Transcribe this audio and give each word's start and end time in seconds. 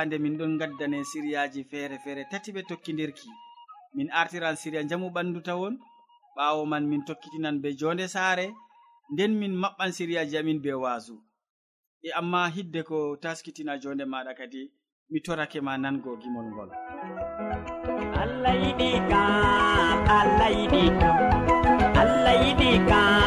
yewande 0.00 0.18
min 0.18 0.36
ɗon 0.38 0.58
gaddane 0.58 1.04
siriyaji 1.04 1.64
feere 1.70 1.98
feere 2.04 2.24
tati 2.30 2.52
ɓe 2.52 2.62
tokkidirki. 2.68 3.28
Min 3.94 4.08
artiran 4.10 4.56
siriya 4.56 4.82
jamu 4.88 5.08
ɓandu 5.14 5.40
tawon 5.42 5.74
ɓawo 6.36 6.66
man 6.66 6.84
min 6.88 7.04
tokkitinan 7.06 7.60
be 7.62 7.68
jonde 7.78 8.06
saare 8.08 8.46
nden 9.12 9.32
min 9.40 9.52
maɓɓan 9.62 9.92
siriyaji 9.92 10.36
amin 10.38 10.58
be 10.62 10.70
waasu. 10.82 11.14
E 12.02 12.10
amma 12.18 12.48
hidde 12.54 12.82
ko 12.88 13.16
taskitina 13.22 13.72
jonde 13.82 14.04
maɗa 14.04 14.32
kadi 14.38 14.62
mi 15.10 15.18
torake 15.24 15.60
ma 15.60 15.72
nango 15.82 16.10
gimol 16.20 16.46
ngol. 16.52 16.70
Allah 18.22 18.54
yiɗi 18.62 18.90
ka 19.10 19.22
allah 20.20 20.50
yiɗi 20.58 20.82
ka 21.00 21.10
allah 22.00 22.34
yiɗi 22.44 22.70
kam 22.88 23.19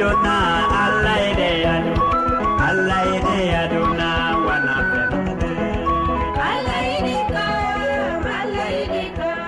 jonna 0.00 0.36
allah 0.84 1.16
e 1.28 1.30
ɗe 1.38 1.48
yadu 1.64 1.94
allah 2.68 3.00
e 3.14 3.16
ɗe 3.26 3.36
yaduna 3.52 4.08
wana 4.46 4.74
fenade. 4.90 5.50
Allah 6.50 6.78
yiɗi 6.90 7.16
kam 7.32 8.22
allah 8.40 8.68
yiɗi 8.78 9.02
kam 9.18 9.38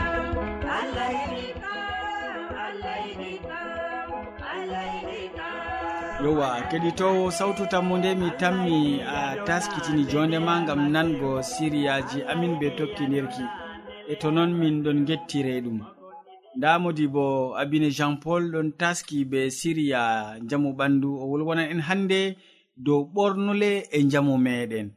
allah 0.79 1.09
yiɗi 1.19 1.47
kam 1.61 2.41
allah 2.67 2.97
yiɗi 3.07 3.31
kam 3.49 4.11
allah 4.53 4.85
yiɗi 4.95 5.21
kam. 5.37 6.25
Yowa 6.25 6.49
keɗitowo 6.71 7.25
sawtu 7.39 7.63
tammu 7.73 7.95
nde 7.99 8.11
mi 8.21 8.29
tammi 8.41 8.79
a 9.17 9.19
taskitini 9.47 10.03
jondema 10.13 10.55
gam 10.67 10.81
nango 10.95 11.31
siriyaji 11.53 12.19
amin 12.33 12.53
ɓe 12.61 12.69
tokkidirki 12.79 13.45
e 14.13 14.15
to 14.21 14.29
noon 14.31 14.51
min 14.61 14.75
ɗon 14.85 14.99
gettire 15.09 15.55
ɗum. 15.65 15.79
nda 16.57 16.79
modi 16.79 17.07
bo 17.09 17.57
abine 17.57 17.91
jean 17.91 18.17
paul 18.21 18.51
ɗon 18.53 18.73
taski 18.79 19.25
be 19.25 19.51
siriya 19.51 20.03
jamu 20.49 20.73
ɓandu. 20.79 21.09
O 21.23 21.25
wolwonan 21.31 21.71
en 21.71 21.81
hannde 21.81 22.37
dow 22.77 23.01
ɓornule 23.15 23.71
e 23.91 23.99
jamu 24.11 24.39
meɗen. 24.39 24.89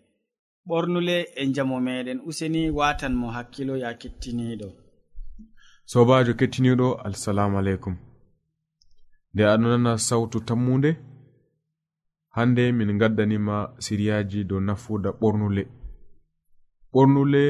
Ɓornule 0.67 1.15
e 1.35 1.43
jamu 1.55 1.79
meɗen. 1.79 2.19
Useni 2.27 2.69
watan 2.69 3.13
mo 3.15 3.27
hakkilo 3.35 3.77
ya 3.77 3.93
kettiniɗo. 3.93 4.67
Sobajo 5.85 6.33
kettiniɗo 6.39 6.87
assalamu 7.07 7.57
aleykum. 7.59 7.95
Nde 9.33 9.43
aɗo 9.45 9.67
nana 9.71 9.97
sawtu 9.97 10.39
tammude 10.47 10.91
hande 12.29 12.71
min 12.71 12.97
gaddanima 12.99 13.55
siriyaji 13.79 14.43
dow 14.43 14.59
nafuda 14.59 15.09
ɓornule. 15.21 15.63
Ɓornule 16.93 17.43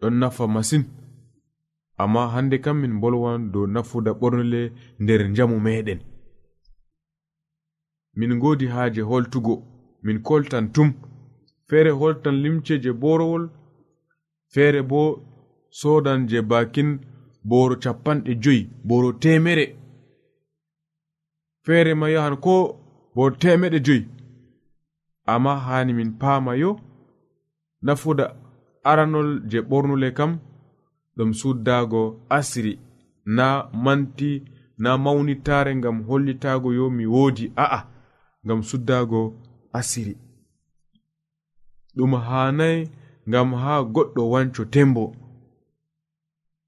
ɗon 0.00 0.14
nafa 0.20 0.46
masin. 0.46 0.84
amma 2.02 2.22
hande 2.34 2.56
kam 2.64 2.76
min 2.82 2.94
bolwan 3.02 3.52
dow 3.52 3.66
nafuda 3.74 4.10
ɓornole 4.20 4.62
nder 5.02 5.20
njamu 5.30 5.56
meɗen. 5.66 6.00
Min 8.18 8.32
godi 8.42 8.66
haaje 8.74 9.02
holtugo 9.10 9.54
min 10.04 10.18
koltan 10.26 10.66
tum. 10.74 10.88
Feere 11.68 11.90
holtan 12.00 12.36
limce 12.42 12.74
je 12.82 12.90
borowol 13.02 13.44
feere 14.52 14.80
bo 14.90 15.02
sodan 15.80 16.20
je 16.30 16.38
bakin 16.50 16.90
boro 17.50 17.74
capanɗe 17.82 18.32
joyi 18.42 18.62
boro 18.88 19.10
temere 19.22 19.66
feere 21.64 21.92
ma 22.00 22.06
yahan 22.14 22.36
ko 22.44 22.54
boro 23.14 23.34
temeɗe 23.42 23.78
joyi. 23.86 24.02
Amma 25.32 25.52
hani 25.66 25.92
min 25.98 26.10
paama 26.20 26.52
yo 26.62 26.70
nafuda 27.86 28.26
aranol 28.90 29.30
je 29.50 29.58
ɓornule 29.70 30.08
kam 30.18 30.32
ɗum 31.20 31.32
suddaago 31.40 32.02
asiri 32.36 32.78
na 33.36 33.46
manti 33.84 34.42
na 34.78 34.90
mawnitare 35.04 35.76
ngam 35.76 35.96
hollitago 36.08 36.68
yo 36.78 36.90
mi 36.96 37.04
woodi 37.14 37.52
a'a 37.64 37.80
ngam 38.44 38.60
suddago 38.62 39.20
asiri 39.78 40.14
ɗum 41.96 42.12
hanayi 42.26 42.88
ngam 43.28 43.48
ha 43.62 43.72
goɗɗo 43.94 44.22
wanco 44.32 44.62
tembo. 44.74 45.04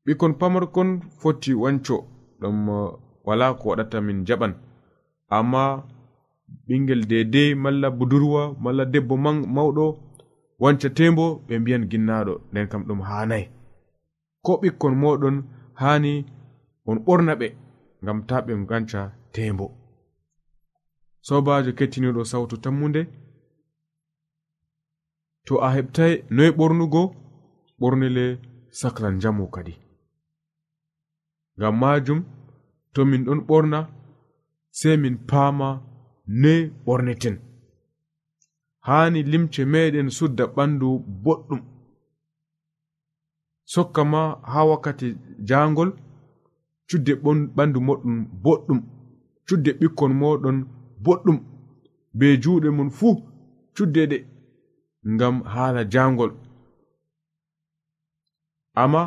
Ɓikkon 0.04 0.32
pamarkon 0.40 0.90
foti 1.20 1.52
wanco 1.62 1.96
ɗum 2.40 2.68
uh, 2.68 2.92
wala 3.26 3.46
ko 3.58 3.64
waɗata 3.70 3.98
min 4.06 4.18
jaɓan. 4.26 4.52
Amma 5.36 5.62
ɓingel 6.66 7.02
dedei 7.10 7.50
malla 7.62 7.88
budurwa 7.98 8.42
malla 8.62 8.84
debbo 8.92 9.14
mawɗo 9.54 9.84
wanca 10.62 10.88
tembo 10.98 11.24
ɓe 11.46 11.54
mbiyan 11.60 11.84
ginnaɗo 11.90 12.34
nden 12.50 12.68
kam 12.70 12.82
ɗum 12.88 13.00
hanayi 13.08 13.44
ko 14.44 14.52
ɓikkon 14.62 14.94
moɗon 15.02 15.36
hani 15.80 16.12
on 16.88 16.98
ɓorna 17.06 17.32
ɓe 17.40 17.46
ngam 18.02 18.18
ta 18.28 18.36
ɓe 18.46 18.52
ganca 18.68 19.00
tembo 19.34 19.66
sobajo 21.26 21.70
kettiniɗo 21.78 22.22
sawtu 22.30 22.56
tammude 22.64 23.02
to 25.46 25.54
a 25.66 25.68
heɓtai 25.74 26.12
noy 26.36 26.50
ɓornugo? 26.58 27.02
Ɓornile 27.80 28.24
saclan 28.78 29.14
jamu 29.22 29.44
kadi. 29.54 29.74
Ngam 31.58 31.74
majum 31.80 32.20
to 32.92 33.00
min 33.10 33.24
ɗon 33.26 33.40
ɓorna 33.48 33.78
sei 34.78 34.96
min 35.02 35.16
paama 35.28 35.68
noy 36.42 36.60
ɓorneten. 36.86 37.36
Hani 38.86 39.20
limce 39.30 39.62
meɗen 39.72 40.08
sudda 40.16 40.44
ɓandu 40.56 40.88
boɗɗum. 41.24 41.60
sokka 43.64 44.02
ma 44.12 44.20
ha 44.52 44.60
wakkati 44.70 45.08
jangol 45.48 45.90
cudde 46.88 47.12
ɓandu 47.56 47.78
moɗon 47.86 48.16
boɗɗum. 48.44 48.80
Cudde 49.46 49.70
ɓikkon 49.80 50.12
moɗon 50.20 50.56
boɗɗum. 51.04 51.38
Be 52.18 52.26
juuɗe 52.42 52.68
mum 52.76 52.90
fuu 52.98 53.14
cudde 53.76 54.02
ɗe 54.10 54.18
ngam 55.14 55.36
haala 55.52 55.82
jangol 55.92 56.32
amma 58.82 59.02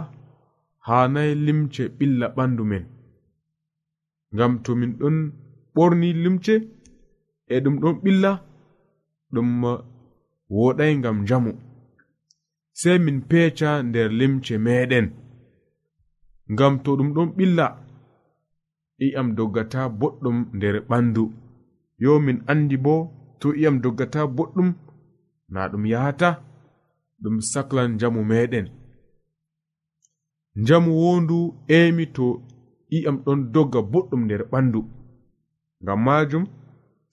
hanayi 0.88 1.34
limce 1.46 1.84
ɓilla 1.98 2.28
ɓandu 2.36 2.63
men. 2.72 2.84
Ngam 4.34 4.51
to 4.63 4.72
min 4.80 4.92
ɗon 5.00 5.16
ɓorni 5.75 6.08
limce 6.24 6.54
e 7.54 7.56
ɗum 7.63 7.75
ɗon 7.81 7.96
ɓilla 8.04 8.31
ɗum 9.34 9.50
woɗai 10.50 10.92
ngam 11.00 11.18
njamu. 11.24 11.51
sei 12.80 12.98
min 13.06 13.19
peca 13.30 13.69
nder 13.88 14.10
limce 14.19 14.56
meɗen. 14.66 15.07
Ngam 16.54 16.74
to 16.83 16.92
ɗum 16.98 17.10
ɗon 17.16 17.30
ɓilla 17.38 17.68
i'am 19.06 19.27
doggata 19.38 19.81
boɗɗum 20.00 20.38
nder 20.56 20.75
ɓandu. 20.89 21.24
Yo 22.04 22.12
min 22.25 22.38
andi 22.51 22.77
bo 22.86 22.95
to 23.39 23.48
i'am 23.62 23.75
doggata 23.83 24.22
boɗɗum 24.38 24.69
na 25.54 25.60
ɗum 25.72 25.83
yahata 25.92 26.30
ɗum 27.22 27.36
saklan 27.51 27.89
njamu 27.95 28.22
meɗen. 28.31 28.68
Njamu 30.62 30.92
wondu 31.01 31.38
emi 31.77 32.06
to 32.16 32.25
i'am 32.98 33.18
ɗon 33.25 33.39
dogga 33.54 33.80
boɗɗum 33.92 34.22
nder 34.25 34.42
ɓandu. 34.51 34.80
Ngam 35.81 36.00
majum 36.06 36.44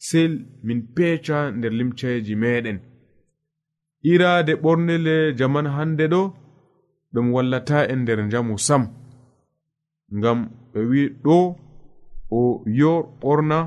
sei 0.07 0.29
min 0.67 0.81
peca 0.95 1.37
nder 1.57 1.73
limceji 1.79 2.35
meɗen. 2.43 2.79
iraade 4.11 4.53
ɓornele 4.63 5.15
jaman 5.39 5.67
hannde 5.67 6.05
ɗo 6.13 6.23
ɗum 7.13 7.27
wallata 7.35 7.79
en 7.93 8.01
nder 8.03 8.21
njamu 8.27 8.59
sam. 8.59 8.83
Ngam 10.17 10.39
ɓe 10.73 10.81
wi 10.91 11.03
ɗo 11.25 11.37
o 12.31 12.63
yor 12.79 13.03
ɓorna 13.21 13.59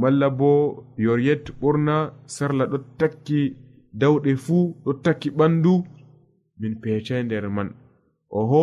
malla 0.00 0.28
bo 0.38 0.50
yoryet 1.04 1.44
ɓorna 1.60 1.94
sarla 2.34 2.64
ɗo 2.70 2.78
takki 2.98 3.40
dawɗe 4.00 4.30
fuu 4.44 4.64
ɗo 4.84 4.92
takki 5.04 5.28
ɓandu 5.38 5.72
min 6.58 6.74
pecai 6.82 7.22
nder 7.24 7.44
man. 7.56 7.68
Oho 8.38 8.62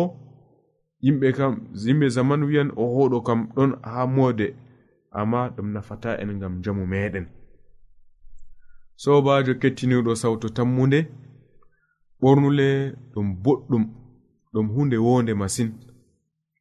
yimɓe 1.04 1.28
kam 1.36 1.54
yimɓe 1.84 2.06
zaman 2.16 2.42
wiyan 2.48 2.70
oho 2.82 3.08
ɗo 3.12 3.18
kam 3.26 3.40
ɗon 3.54 3.72
haa 3.82 4.06
mode 4.06 4.46
amma 5.10 5.40
ɗum 5.54 5.68
nafata 5.74 6.10
en 6.22 6.30
ngam 6.36 6.54
njamu 6.58 6.84
meɗen 6.92 7.26
sobajo 9.02 9.52
kettiniɗo 9.60 10.12
sawto 10.22 10.46
tammude 10.56 11.00
ɓornule 12.20 12.68
ɗum 13.12 13.28
boɗɗum 13.44 13.84
ɗum 14.52 14.66
hunde 14.74 14.96
wonde 15.06 15.32
masin. 15.40 15.70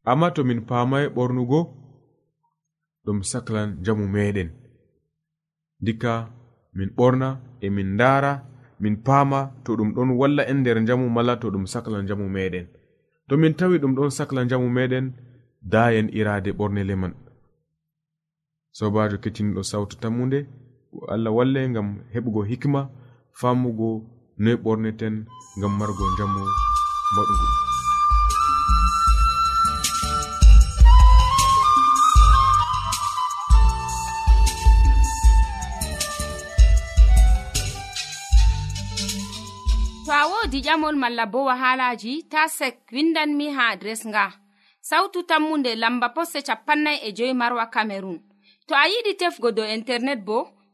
Amma 0.09 0.27
to 0.35 0.41
min 0.43 0.61
pamai 0.69 1.05
ɓornugo 1.15 1.59
ɗum 3.05 3.19
saklan 3.31 3.69
jamu 3.85 4.05
meɗen. 4.13 4.49
Dikka 5.85 6.13
min 6.77 6.89
ɓorna 6.97 7.27
e 7.65 7.67
min 7.75 7.89
ndara 7.95 8.31
min 8.81 8.95
paama 9.05 9.39
to 9.63 9.71
ɗum 9.77 9.89
ɗon 9.95 10.09
walla 10.19 10.43
en 10.51 10.57
nder 10.61 10.77
jamu 10.87 11.05
mala 11.15 11.33
to 11.41 11.47
ɗum 11.53 11.65
saklan 11.73 12.07
jamu 12.09 12.25
meɗen. 12.35 12.65
To 13.27 13.33
min 13.37 13.53
tawi 13.59 13.77
ɗum 13.81 13.93
ɗon 13.97 14.11
sakla 14.17 14.41
jamu 14.49 14.67
meɗen 14.77 15.05
dayen 15.71 16.07
irade 16.19 16.51
ɓornele 16.59 16.95
man. 17.01 17.13
Sobajo 18.77 19.17
kettiniɗo 19.23 19.61
sawtu 19.71 19.95
tammude 20.01 20.39
allah 21.13 21.31
walle 21.37 21.69
ngam 21.69 21.87
heɓugo 22.13 22.41
hikma 22.49 22.81
famugo 23.39 23.89
noy 24.43 24.55
ɓorneten 24.63 25.15
ngam 25.57 25.73
margo 25.79 26.05
jamu 26.17 26.41
maɗugo 27.15 27.47
to 40.05 40.11
a 40.11 40.27
wodi 40.27 40.59
ƴamol 40.61 40.95
malla 40.95 41.25
bo 41.25 41.45
wahalaji 41.49 42.13
ta 42.31 42.47
sek 42.47 42.75
windanmi 42.91 43.47
ha 43.55 43.63
adres 43.73 44.03
nga. 44.07 44.25
Sautu 44.81 45.23
tammunde 45.23 45.75
lamba 45.75 46.09
posse 46.09 46.41
capannay 46.41 46.97
e 47.07 47.11
joyi 47.17 47.33
marwa 47.33 47.65
camerun 47.73 48.19
to 48.67 48.73
a 48.75 48.83
yiɗi 48.91 49.13
tefgo 49.19 49.51
dow 49.51 49.65
internet 49.77 50.19
bo 50.25 50.37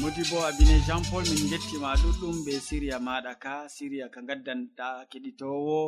modi 0.00 0.22
bo 0.30 0.38
abine 0.46 0.76
jean 0.86 1.02
paul 1.10 1.24
min 1.30 1.48
gettima 1.50 1.90
ɗuɗɗum 2.02 2.36
be 2.44 2.52
siriya 2.66 2.96
maɗa 3.06 3.32
ka. 3.42 3.54
Siriya 3.74 4.06
ka 4.14 4.20
gaddanɗa 4.28 4.86
keɗitowo. 5.10 5.78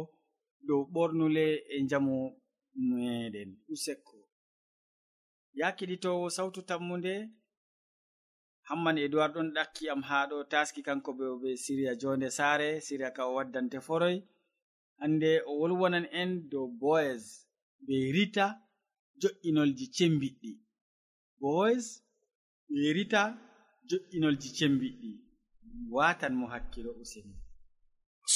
Dow 0.66 0.82
ɓornule 0.94 1.44
e 1.74 1.76
jamu 1.90 2.16
meɗen 2.88 3.50
usekko. 3.72 4.16
Ya 5.58 5.68
keɗitowo 5.78 6.26
sawtu 6.36 6.60
tammude 6.68 7.14
hamman 8.68 8.96
edoird 9.04 9.32
ɗon 9.34 9.48
ɗakki 9.56 9.84
am 9.92 10.02
ha 10.08 10.18
ɗo 10.30 10.36
taski 10.52 10.80
kanko 10.86 11.10
be 11.18 11.26
be 11.42 11.50
siriya 11.64 11.92
jonde 12.00 12.28
saare. 12.38 12.68
Siriya 12.86 13.10
ka 13.16 13.22
o 13.28 13.34
waddante 13.36 13.78
foroy 13.86 14.16
hande 15.00 15.30
o 15.46 15.52
wolwonan 15.60 16.06
en 16.20 16.30
dow 16.50 16.66
boys 16.82 17.24
be 17.86 17.94
rita 18.14 18.46
jo'inolji 19.20 19.86
cembiɗɗi. 19.96 20.52
Boys 21.40 21.86
be 22.68 22.92
rita 22.96 23.22
joƴƴinolji 23.90 24.48
cembiɗɗi 24.56 25.10
watan 25.94 26.34
mo 26.40 26.46
hakkilo 26.52 26.90
useni 27.02 27.34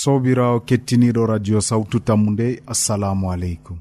sobirawo 0.01 0.59
kettiniɗo 0.69 1.23
radio 1.33 1.59
sawtu 1.69 1.99
tammu 2.07 2.31
nde 2.31 2.47
assalamu 2.73 3.25
aleykum. 3.33 3.79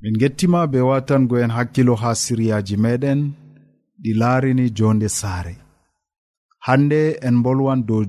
Min 0.00 0.14
gettima 0.20 0.60
be 0.72 0.80
watango 0.90 1.34
en 1.44 1.50
hakkilo 1.56 1.94
ha 2.02 2.10
siriyaji 2.22 2.76
meɗen 2.84 3.20
ɗi 4.02 4.10
laarini 4.20 4.66
jonde 4.76 5.08
saare. 5.20 5.54
Hande 6.66 7.00
en 7.26 7.36
bolwan 7.44 7.80
dow 7.88 8.04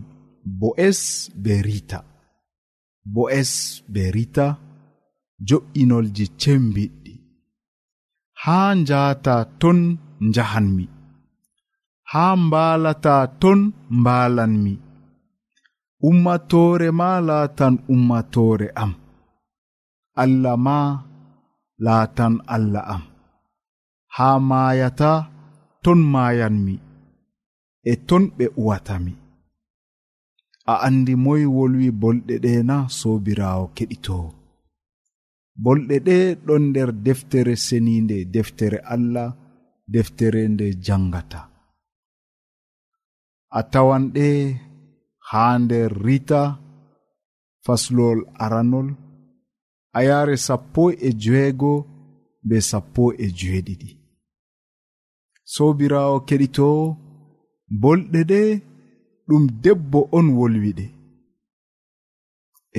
bo'es 0.61 1.01
be 1.43 1.53
rita 1.67 1.99
bo'es 3.15 3.51
be 3.93 4.03
rita 4.15 4.47
jo'inolji 5.47 6.25
cembiɗɗi 6.41 7.13
haa 8.43 8.69
njahata 8.79 9.35
ton 9.59 9.79
njahanmi. 10.27 10.85
haa 12.11 12.35
mbaalata 12.35 13.15
ton 13.41 13.59
mbaalanmi 13.99 14.73
ummatoore 16.09 16.89
ma 16.99 17.09
laatan 17.27 17.75
ummatoore 17.95 18.67
am. 18.83 18.93
Allah 20.23 20.55
ma 20.65 20.79
laatan 21.85 22.35
allah 22.55 22.83
am. 22.95 23.03
Haa 24.15 24.39
maayata 24.49 25.11
ton 25.83 25.99
maayanmi 26.13 26.75
e 27.91 27.93
ton 28.07 28.23
ɓe 28.37 28.45
uwatami 28.61 29.13
a 30.71 30.73
andi 30.87 31.13
moy 31.25 31.43
wolwi 31.55 31.87
bolɗe 32.01 32.35
ɗe 32.43 32.51
na 32.69 32.75
sobirawo 32.99 33.65
keɗitowo 33.75 34.29
bolɗe 35.63 35.95
ɗe 36.07 36.17
ɗon 36.45 36.63
nder 36.69 36.89
deftere 37.05 37.53
seninde 37.65 38.17
deftere 38.33 38.79
allah 38.93 39.29
deftere 39.93 40.41
nde 40.53 40.67
jangata. 40.85 41.48
a 43.57 43.61
tawan 43.71 44.03
ɗe 44.15 44.27
haa 45.29 45.53
nder 45.59 45.91
rita 46.05 46.41
faslol 47.65 48.19
aranol. 48.43 48.89
A 49.97 49.99
yaare 50.07 50.35
sappo 50.37 50.83
e 50.91 51.09
joeego 51.21 51.73
be 52.47 52.57
sappo 52.69 53.03
e 53.23 53.25
joeɗiɗi 53.39 53.89
sobirawo 55.53 56.15
keɗitowo 56.27 56.83
bolɗe 57.81 58.19
ɗe 58.31 58.41
ɗum 59.27 59.43
debbo 59.63 59.99
on 60.17 60.27
wolwiɗe. 60.37 60.85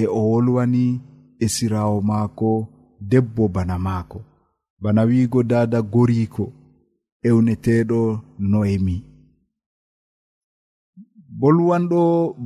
E 0.00 0.03
o 0.19 0.21
wolwani 0.31 0.85
esirawo 1.45 1.97
maako 2.09 2.50
debbo 3.11 3.43
bana 3.55 3.77
maako. 3.87 4.19
Bana 4.83 5.03
wiigo 5.09 5.41
dada 5.50 5.79
goriko 5.93 6.45
ewneteɗo 7.29 8.00
noemi. 8.50 9.10
bolwanɗo 11.40 12.00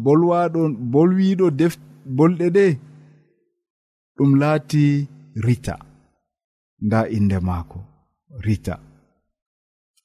bolwaɗo 0.04 0.60
bolwiɗo 0.92 1.46
def 1.58 1.74
bolɗe 2.16 2.46
ɗe 2.56 2.66
ɗum 4.16 4.30
laati 4.40 4.84
rita. 5.44 5.74
Nda 6.84 6.98
inde 7.16 7.38
maako 7.48 7.78
rita. 8.44 8.74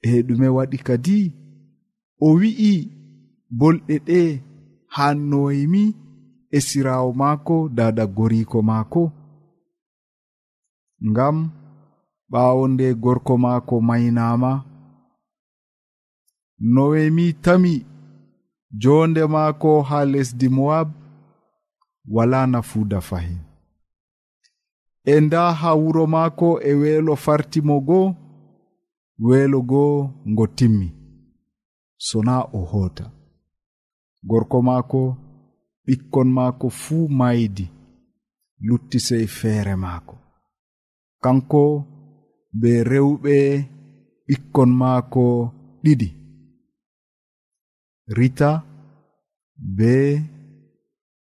E 0.10 0.12
ɗume 0.27 0.48
waɗi 0.58 0.77
kadi 0.88 1.17
o 2.25 2.27
wi'i 2.39 2.74
bolɗe 3.60 3.96
ɗe 4.08 4.19
hannoymi 4.96 5.84
e 6.55 6.58
sirawo 6.67 7.10
maako 7.22 7.55
dada 7.77 8.03
goriko 8.17 8.58
maako. 8.69 9.03
Ngam 11.10 11.38
ɓaawo 12.31 12.63
nde 12.74 12.86
gorko 13.03 13.34
maako 13.43 13.75
maynama 13.88 14.51
nowemi 16.74 17.25
tami 17.43 17.74
jonde 18.72 19.26
maako 19.28 19.82
ha 19.82 20.06
lesdi 20.06 20.50
mowab 20.50 20.92
wala 22.08 22.48
nafuuda 22.48 23.02
fahin 23.02 23.38
e 25.04 25.22
nda 25.22 25.54
ha 25.54 25.74
wuro 25.74 26.08
maako 26.08 26.62
e 26.62 26.74
weelo 26.74 27.16
fartimo 27.16 27.80
goo 27.80 28.16
weelo 29.20 29.62
goo 29.62 30.10
ngo 30.30 30.48
timmi 30.48 31.00
sona 31.98 32.42
o 32.42 32.60
hoota. 32.72 33.12
Gorko 34.24 34.62
maako 34.62 35.18
ɓikkon 35.86 36.28
maako 36.38 36.70
fuu 36.70 37.08
maydi 37.20 37.66
lutti 38.68 39.00
sey 39.00 39.28
feere 39.28 39.76
maako. 39.76 40.16
Kanko 41.24 41.64
be 42.60 42.72
rewɓe 42.84 43.36
ɓikkon 44.28 44.70
maako 44.82 45.24
ɗiɗi. 45.84 46.19
rita 48.18 48.63
be 49.78 50.22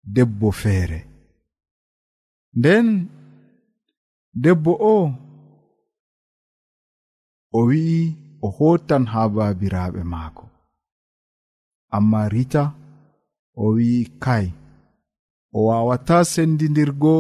debbo 0.04 0.51
feere. 0.51 1.00
Nden 2.56 2.88
debbo 4.44 4.72
o 4.96 4.98
o 7.58 7.60
wi'i 7.68 8.01
o 8.42 8.48
hotan 8.58 9.04
ha 9.12 9.22
baabiraaɓe 9.36 10.01
maako. 10.13 10.46
Amma 11.96 12.22
rita 12.34 12.63
o 13.56 13.66
wi'i 13.75 14.01
kai 14.24 14.48
o 15.54 15.60
wawata 15.68 16.18
sendidirgo 16.32 17.16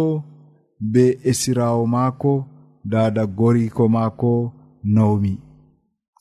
be 0.91 1.03
esirawo 1.29 1.83
maako 1.95 2.33
dada 2.91 3.23
goriko 3.37 3.83
maako 3.95 4.31
nawmi. 4.95 5.33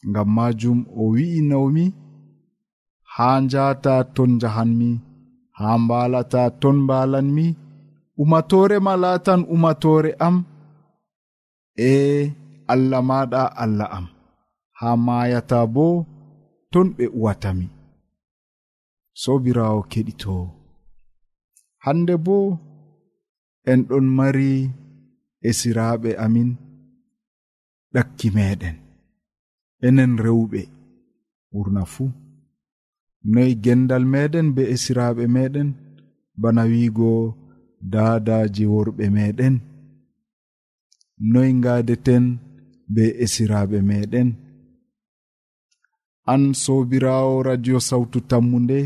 Ngam 0.08 0.28
majum 0.36 0.78
o 1.00 1.02
wi'i 1.14 1.40
nawmi 1.50 1.84
haa 3.14 3.36
njata 3.44 3.94
ton 4.14 4.30
njahanmi 4.36 4.90
haa 5.58 5.78
mbaalata 5.84 6.42
ton 6.60 6.76
mbaalanmi 6.84 7.46
umatore 8.22 8.76
ma 8.86 8.92
laatan 9.02 9.40
umatore 9.54 10.10
am. 10.26 10.36
E 11.90 11.92
allah 12.72 13.00
maɗa 13.08 13.42
allah 13.62 13.88
am. 13.98 14.06
Haa 14.78 14.96
maayata 15.06 15.58
bo 15.74 15.86
ton 16.72 16.86
ɓe 16.96 17.04
uwatami 17.18 17.66
sobirawo 19.22 19.80
keɗitowo 19.90 20.44
hande 21.84 22.14
bo 22.24 22.36
en 23.70 23.80
ɗon 23.88 24.06
mari 24.16 24.50
e 25.48 25.50
amin 26.24 26.50
ɗakki 27.94 28.28
meɗen. 28.36 28.76
Enen 29.86 30.12
rewɓe. 30.24 30.60
Ɓurna 31.52 31.82
fuu 31.92 32.08
noyi 33.32 33.54
gendal 33.64 34.04
meɗen 34.12 34.46
be 34.56 34.62
esiraɓe 34.74 35.24
meɗen 35.34 35.68
bana 36.40 36.62
wiigo 36.70 37.10
daadaji 37.92 38.64
worɓe 38.74 39.04
meɗen. 39.16 39.54
Noyi 41.32 41.52
gadeten 41.64 42.24
be 42.94 43.04
esiraɓe 43.24 43.78
meɗen. 43.90 44.28
An 46.32 46.42
sobirawo 46.62 47.34
radio 47.48 47.76
sawtu 47.88 48.18
tammu 48.30 48.58
nde 48.64 48.78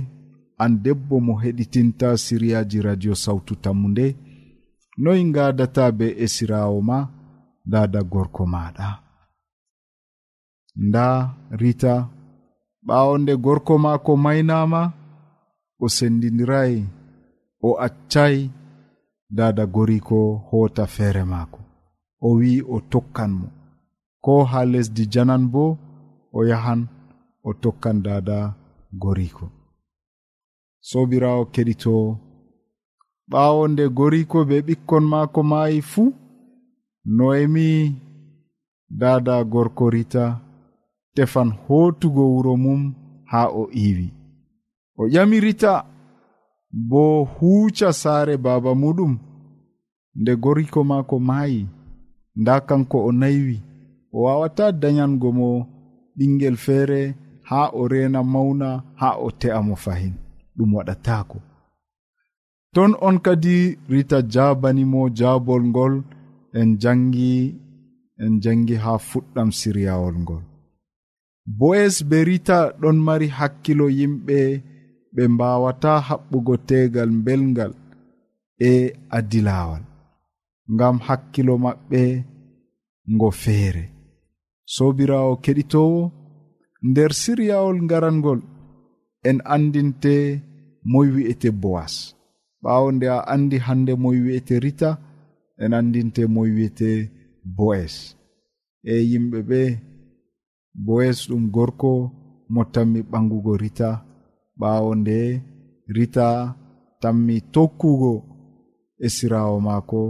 an 0.63 0.73
debbo 0.85 1.17
mo 1.27 1.35
heɗitinta 1.43 2.09
siriyaji 2.25 2.79
radio 2.89 3.15
sawtu 3.25 3.55
tammu 3.65 3.89
nde 3.93 4.07
noyi 5.03 5.25
gadata 5.35 5.85
be 5.99 6.07
esirawo 6.25 6.79
ma 6.89 6.99
dada 7.73 8.01
gorko 8.13 8.43
maɗa 8.55 8.89
nda 10.87 11.07
rita 11.61 11.95
ɓaawo 12.87 13.13
nde 13.19 13.33
gorko 13.45 13.75
maako 13.85 14.13
maynama 14.25 14.81
o 15.85 15.87
sendidirayi 15.97 16.81
o 17.69 17.71
accayi 17.87 18.51
dada 19.37 19.65
goriko 19.75 20.19
hota 20.49 20.85
feere 20.95 21.25
maako. 21.33 21.61
O 22.27 22.29
wi'i 22.39 22.61
o 22.75 22.77
tokkan 22.93 23.33
mo. 23.39 23.49
Ko 24.25 24.33
ha 24.51 24.61
lesdi 24.73 25.05
janan 25.13 25.45
bo 25.53 25.65
o 26.33 26.41
yahan 26.51 26.81
o 27.49 27.51
tokkan 27.63 27.99
dada 28.07 28.39
goriko 29.03 29.47
sobirawo 30.89 31.43
keɗito 31.53 31.95
ɓawo 33.31 33.63
nde 33.73 33.85
goriko 33.99 34.39
be 34.49 34.57
ɓikkon 34.67 35.05
maako 35.13 35.41
maayi 35.51 35.81
fuu 35.91 36.09
noemi 37.17 37.69
dada 39.01 39.35
gorko 39.53 39.85
rita 39.95 40.25
tefan 41.15 41.51
hootugo 41.67 42.25
wuro 42.35 42.55
mum 42.65 42.83
haa 43.31 43.49
o 43.61 43.63
iiwi 43.83 44.09
o 45.01 45.03
ƴamirita 45.13 45.73
bo 46.91 47.25
huuca 47.25 47.89
saare 47.93 48.35
baaba 48.45 48.73
muɗum 48.83 49.13
nde 50.21 50.33
goriko 50.37 50.81
maako 50.85 51.19
maayi. 51.29 51.63
Nda 52.37 52.55
kanko 52.61 52.99
o 53.09 53.13
naywi 53.13 53.57
o 54.13 54.23
wawata 54.25 54.73
dayango 54.73 55.29
mo 55.39 55.49
ɓingel 56.17 56.57
feere 56.65 57.01
haa 57.49 57.69
o 57.81 57.89
reena 57.89 58.21
mawna 58.33 58.69
haa 59.01 59.17
o 59.27 59.29
te'a 59.41 59.61
mo 59.67 59.75
fahin. 59.85 60.15
Ɗum 60.57 60.71
waɗatako 60.77 61.39
ton 62.75 62.93
on 63.07 63.17
kadi 63.25 63.57
rita 63.93 64.19
jabanimo 64.33 65.01
jaabol 65.19 65.63
ngol 65.71 65.95
en 66.59 66.69
jangi 66.83 67.35
en 68.23 68.33
jangi 68.43 68.75
haa 68.85 68.99
fuɗɗam 69.09 69.49
siryawol 69.59 70.17
ngol. 70.25 70.43
boes 71.47 72.03
be 72.09 72.25
rita 72.25 72.59
ɗon 72.81 72.97
mari 73.07 73.29
hakkilo 73.29 73.87
yimɓe 73.99 74.39
ɓe 75.15 75.23
mbawata 75.35 75.93
haɓɓugo 76.09 76.55
tegal 76.69 77.11
belgal 77.25 77.73
e 78.71 78.73
adilawal 79.17 79.83
ngam 80.75 80.97
hakkilo 81.07 81.55
maɓɓe 81.65 82.03
ngo 83.15 83.29
feere. 83.43 83.85
Sobirawo 84.75 85.33
keɗitowo 85.45 86.01
nder 86.89 87.11
siryawol 87.21 87.79
ngarangol 87.87 88.41
en 89.29 89.39
andinte 89.55 90.15
moy 90.93 91.09
wi'ete 91.15 91.49
bowas 91.63 91.95
ɓawo 92.63 92.87
nde 92.93 93.07
a 93.17 93.19
andi 93.33 93.57
hande 93.67 93.93
moy 94.03 94.19
wi'ete 94.25 94.55
rita 94.65 94.91
en 95.63 95.73
andinte 95.79 96.23
moy 96.35 96.51
wi'ete 96.57 96.91
boes. 97.57 97.95
E 98.93 98.95
yimɓe 99.11 99.39
ɓe 99.51 99.61
bowes 100.75 101.29
ɗum 101.29 101.51
gorko 101.55 102.11
mo 102.49 102.65
tammi 102.65 103.01
ɓangugo 103.11 103.53
rita. 103.63 103.91
Ɓawo 104.61 104.91
nde 105.01 105.19
rita 105.97 106.27
tammi 107.01 107.37
tokkugo 107.55 108.13
e 108.99 109.09
sirawo 109.09 109.57
maako 109.67 110.01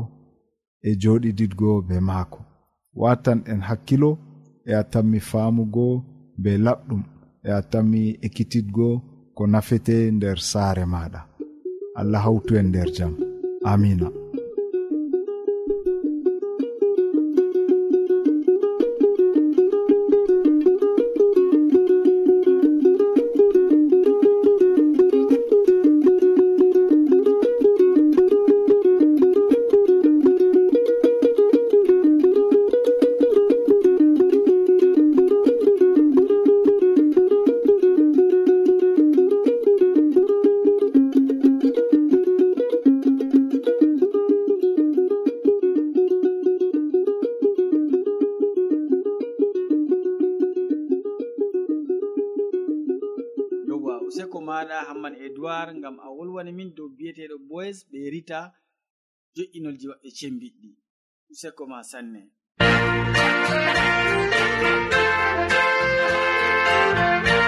e 0.89 0.91
joɗididgo 1.01 1.71
be 1.89 1.97
maako. 2.09 2.41
Watan 3.01 3.39
en 3.53 3.61
hakkilo 3.69 4.11
e 4.67 4.73
a 4.75 4.83
tammi 4.93 5.19
faamugo 5.31 5.87
be 6.43 6.51
laɓɗum 6.65 7.03
e 7.47 7.51
a 7.59 7.61
tammi 7.71 8.03
ekkititgo 8.27 8.89
ko 9.37 9.43
nafete 9.53 9.97
nder 10.17 10.39
saare 10.51 10.85
maɗa 10.93 11.21
allah 12.01 12.23
hawtu 12.27 12.53
en 12.57 12.67
nder 12.69 12.89
jam. 12.97 13.13
Amina. 13.71 14.24
useko 54.15 54.39
maɗa 54.49 54.77
hamman 54.89 55.15
edoird 55.27 55.69
ngam 55.79 55.97
a 56.07 56.09
wolwani 56.17 56.53
min 56.59 56.71
dow 56.77 56.89
biyeteɗo 56.97 57.37
boys 57.51 57.79
ɓe 57.91 57.99
rita 58.15 58.39
jo'inolji 59.35 59.87
maɓɓe 59.91 60.09
cembiɗɗi. 60.19 60.71
Useko 61.33 61.63
ma 61.71 61.79
sanne. 61.91 62.21
thank 66.75 67.29
you 67.29 67.44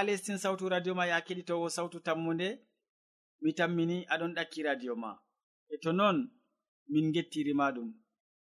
ha 0.00 0.04
lestin 0.04 0.38
sautu 0.38 0.68
radio 0.68 0.94
ma 0.94 1.04
ya 1.06 1.18
keɗitowo 1.26 1.66
sautu 1.76 1.98
tammude 2.06 2.48
mi 3.42 3.50
tammini 3.58 3.96
aɗon 4.12 4.32
ɗakki 4.36 4.60
radio 4.68 4.92
ma. 5.02 5.10
E 5.68 5.76
to 5.82 5.90
non 5.98 6.16
min 6.92 7.06
gettirima 7.14 7.66
ɗum. 7.74 7.88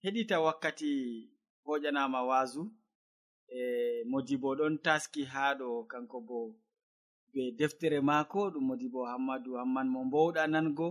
Heɗita 0.03 0.37
wakkati 0.47 0.91
hoƴanama 1.67 2.21
wasu 2.31 2.63
e 3.59 3.61
modibo 4.11 4.49
ɗon 4.59 4.75
taski 4.85 5.23
ha 5.33 5.43
ɗo 5.59 5.69
kanko 5.91 6.19
bo 6.29 6.39
be 7.33 7.43
deftere 7.59 7.99
maako 8.09 8.41
ɗum 8.53 8.65
modibo 8.69 9.01
hammadou 9.11 9.55
hamman 9.61 9.89
mo 9.95 10.01
mbowɗa 10.09 10.43
nango 10.53 10.89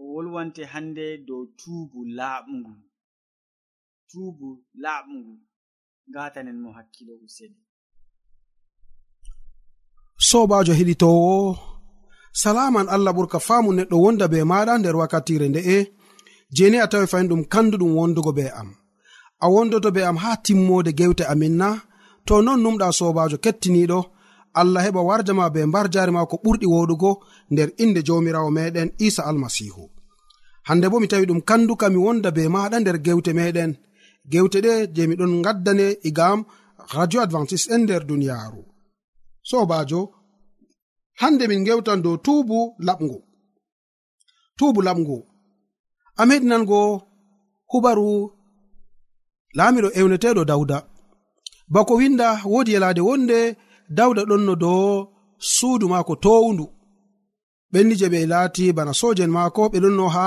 o 0.00 0.02
wolwante 0.12 0.62
hande 0.72 1.04
dow 1.26 1.42
tuubu 1.58 2.00
laaɓngu. 2.18 2.72
Tuubu 4.08 4.48
laaɓngu. 4.82 5.32
Ngatanen 6.10 6.58
mo 6.62 6.70
hakkilo 6.76 7.14
useni. 7.26 7.60
sobajo 10.30 10.72
heɗitowo 10.78 11.36
salaman 12.42 12.86
allah 12.94 13.12
ɓurka 13.16 13.38
faamu 13.46 13.70
neɗɗo 13.76 13.96
wonda 14.04 14.26
be 14.32 14.38
maɗa 14.50 14.72
nder 14.78 14.96
wakkatire 15.00 15.46
nde'e 15.48 15.76
jeni 16.56 16.76
a 16.84 16.86
tawi 16.92 17.06
fayin 17.12 17.28
ɗum 17.30 17.42
kanduɗum 17.52 17.92
wondugo 17.98 18.32
be 18.38 18.44
am. 18.60 18.68
A 19.44 19.46
wondoto 19.54 19.88
be 19.96 20.00
am 20.10 20.16
ha 20.22 20.30
timmode 20.44 20.90
gewte 20.98 21.24
amin 21.32 21.54
na 21.60 21.68
to 22.26 22.34
non 22.46 22.60
numɗa 22.64 22.86
sobajo 22.98 23.36
kettiniɗo 23.44 23.98
allah 24.60 24.82
heɓa 24.86 25.00
warjama 25.08 25.44
be 25.54 25.60
mbar 25.70 25.86
jari 25.94 26.12
ma 26.16 26.26
ko 26.30 26.36
ɓurɗi 26.44 26.66
woɗugo 26.74 27.10
nder 27.52 27.68
inde 27.82 28.00
jawmirawo 28.06 28.50
meɗen 28.56 28.88
isa 29.06 29.22
almasihu. 29.30 29.84
Hande 30.68 30.86
bo 30.90 30.96
mi 31.00 31.08
tawi 31.10 31.24
ɗum 31.30 31.40
kanduka 31.48 31.86
mi 31.92 31.98
wonda 32.04 32.30
be 32.36 32.42
maɗa 32.54 32.76
nder 32.80 32.96
gewte 33.06 33.32
meɗen. 33.38 33.70
Gewte 34.32 34.58
ɗe 34.64 34.72
je 34.94 35.02
miɗon 35.10 35.32
gaddane 35.44 35.86
igam 36.08 36.38
radio 36.96 37.18
advantice'en 37.24 37.80
nder 37.84 38.02
duniyaru. 38.08 38.62
Sobajo 39.50 40.00
hande 41.20 41.44
min 41.50 41.64
gewtan 41.66 42.00
dow 42.04 42.16
tuubu 42.24 42.58
laɓngu 42.86 43.18
tuubu 44.58 44.80
laɓngu 44.88 45.16
a 46.20 46.22
meɗinango 46.28 46.80
hubaru 47.70 48.08
laamiɗo 49.56 49.88
ewneteɗo 49.98 50.42
dawda 50.50 50.78
bako 51.74 51.92
winda 52.00 52.28
wodi 52.52 52.70
yalade 52.74 53.00
wonde 53.08 53.38
dawda 53.98 54.22
ɗonno 54.30 54.54
dow 54.64 54.84
suudu 55.38 55.88
maako 55.88 56.14
towndu. 56.24 56.66
Ɓenni 57.72 57.94
je 58.00 58.06
ɓe 58.12 58.20
laati 58.32 58.64
bana 58.76 58.92
sojen 59.00 59.30
maako 59.36 59.62
ɓe 59.72 59.78
ɗonno 59.84 60.04
ha 60.14 60.24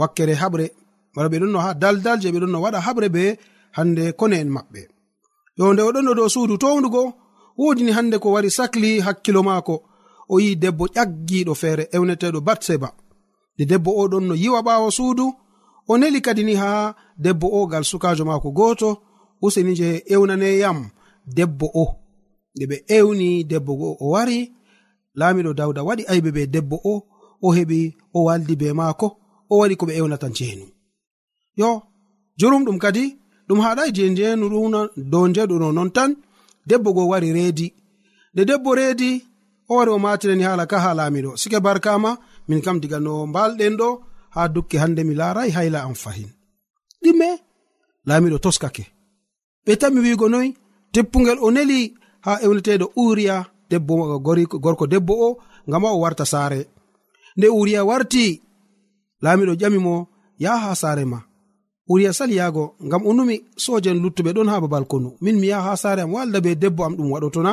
wakkere 0.00 0.34
haɓre 0.42 0.66
mara 1.14 1.28
ɓe 1.32 1.36
ɗonno 1.42 1.58
ha 1.64 1.70
daldal 1.82 2.18
je 2.22 2.28
ɓe 2.32 2.38
ɗonno 2.42 2.58
waɗa 2.64 2.80
haɓre 2.86 3.08
be 3.14 3.24
hande 3.76 4.04
kone 4.18 4.36
en 4.42 4.50
maɓɓe. 4.56 4.80
Yo 5.58 5.72
nde 5.72 5.82
o 5.88 5.90
ɗonno 5.94 6.12
dow 6.18 6.28
suudu 6.34 6.54
towndugo 6.62 7.02
wodini 7.60 7.92
hande 7.96 8.16
ko 8.22 8.28
wari 8.34 8.50
sakli 8.50 8.90
hakkilo 9.06 9.42
maako. 9.48 9.76
o 10.28 10.40
yi'i 10.40 10.56
debbo 10.62 10.84
ƴaggiɗo 10.94 11.52
feere 11.60 11.84
ewneteɗo 11.96 12.40
batseba. 12.46 12.88
Nde 13.54 13.64
debbo 13.70 13.90
o 14.00 14.08
ɗon 14.10 14.24
no 14.28 14.34
yiwa 14.42 14.60
ɓawo 14.66 14.88
suudu 14.96 15.26
o 15.90 15.98
neli 15.98 16.20
kadi 16.26 16.42
ni 16.44 16.54
ha 16.62 16.94
debbo 17.24 17.46
o 17.58 17.66
gal 17.66 17.84
sukajo 17.90 18.24
maako 18.24 18.50
goto 18.58 18.90
useni 19.42 19.72
je 19.78 19.88
ewnaneyam 20.14 20.78
debbo 21.36 21.66
o. 21.74 21.84
Nde 22.54 22.64
ɓe 22.70 22.76
ewni 22.96 23.28
debbo 23.50 23.72
go 23.80 23.88
o 24.00 24.06
wari 24.14 24.38
laamiɗo 25.18 25.52
dawda 25.58 25.80
waɗi 25.88 26.02
aybe 26.12 26.30
be 26.36 26.42
debbo 26.54 26.76
o 26.84 26.94
o 27.42 27.48
heɓi 27.56 27.80
o 28.16 28.24
waldi 28.26 28.54
be 28.60 28.72
maako 28.72 29.06
o 29.50 29.54
waɗi 29.60 29.74
ko 29.76 29.84
ɓe 29.86 29.94
ewnata 30.00 30.28
njeenu 30.28 30.66
yo 31.60 31.70
jurumɗum 32.38 32.78
kadi 32.84 33.04
ɗum 33.48 33.60
haɗai 33.64 33.90
je 33.96 34.02
njeenu 34.10 34.44
ɗuna 34.52 34.80
dow 35.12 35.24
njeɗuno 35.30 35.68
non 35.76 35.90
tan 35.96 36.10
debbo 36.68 36.92
go 36.96 37.02
wari 37.10 37.32
reedi. 37.36 37.66
Nde 38.32 38.42
debbo 38.44 38.70
reedi 38.78 39.10
o 39.68 39.76
wari 39.76 39.90
o 39.90 39.98
matirani 39.98 40.42
hala 40.48 40.64
ka 40.66 40.78
ha 40.84 40.90
laamiɗo 40.98 41.30
sike 41.40 41.58
barkama 41.66 42.10
min 42.48 42.60
kam 42.64 42.80
diga 42.82 42.98
no 43.00 43.26
mbalɗen 43.30 43.74
ɗo 43.80 43.88
ha 44.34 44.48
dukki 44.54 44.76
hande 44.82 45.02
mi 45.04 45.14
laarai 45.20 45.50
hayla 45.56 45.78
am 45.86 45.94
fahin. 46.02 46.30
Ɗume 47.02 47.28
laamiɗo 48.08 48.38
toskake. 48.44 48.84
Ɓe 49.64 49.72
tami 49.80 50.00
wigo 50.04 50.26
noyi 50.32 50.48
teppugel 50.92 51.38
o 51.40 51.48
neli 51.56 51.80
ha 52.24 52.32
ewneteɗo 52.44 52.86
uriya 52.96 53.36
debbo 53.70 53.94
gorko 54.64 54.84
debbo 54.92 55.12
o 55.26 55.38
ngama 55.68 55.88
o 55.94 55.98
warta 56.02 56.24
saare. 56.32 56.60
Nde 57.36 57.46
uriya 57.58 57.80
warti 57.88 58.24
laamiɗo 59.24 59.52
ƴami 59.60 59.78
mo 59.86 59.94
yaha 60.44 60.68
ha 60.68 60.74
saare 60.82 61.04
ma. 61.12 61.18
Uriya 61.90 62.12
sali 62.18 62.34
yaago 62.40 62.64
ngam 62.86 63.02
o 63.06 63.12
numi 63.16 63.36
sojen 63.64 63.98
luttuɓe 64.02 64.30
ɗon 64.36 64.48
ha 64.50 64.60
babal 64.62 64.84
konu. 64.90 65.10
Min 65.20 65.36
mi 65.40 65.46
yaha 65.52 65.70
ha 65.70 65.76
saare 65.82 66.00
am 66.02 66.12
walda 66.14 66.40
be 66.44 66.50
debbo 66.62 66.82
am 66.84 66.94
ɗum 66.96 67.08
waɗotona 67.12 67.52